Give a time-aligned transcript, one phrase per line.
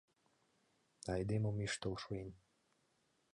[1.13, 2.29] —Айдемым ӱштыл шуэн!